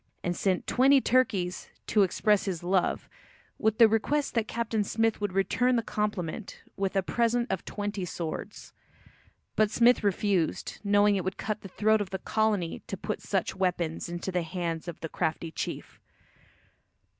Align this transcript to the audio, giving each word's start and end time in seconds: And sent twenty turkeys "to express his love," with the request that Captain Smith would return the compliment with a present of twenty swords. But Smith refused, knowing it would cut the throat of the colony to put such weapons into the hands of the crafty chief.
And 0.23 0.35
sent 0.35 0.65
twenty 0.65 0.99
turkeys 0.99 1.69
"to 1.85 2.01
express 2.01 2.45
his 2.45 2.63
love," 2.63 3.07
with 3.59 3.77
the 3.77 3.87
request 3.87 4.33
that 4.33 4.47
Captain 4.47 4.83
Smith 4.83 5.21
would 5.21 5.33
return 5.33 5.75
the 5.75 5.83
compliment 5.83 6.63
with 6.75 6.95
a 6.95 7.03
present 7.03 7.51
of 7.51 7.63
twenty 7.65 8.03
swords. 8.03 8.73
But 9.55 9.69
Smith 9.69 10.03
refused, 10.03 10.79
knowing 10.83 11.17
it 11.17 11.23
would 11.23 11.37
cut 11.37 11.61
the 11.61 11.67
throat 11.69 12.01
of 12.01 12.09
the 12.09 12.17
colony 12.17 12.81
to 12.87 12.97
put 12.97 13.21
such 13.21 13.55
weapons 13.55 14.09
into 14.09 14.31
the 14.31 14.41
hands 14.41 14.87
of 14.87 14.99
the 15.01 15.07
crafty 15.07 15.51
chief. 15.51 15.99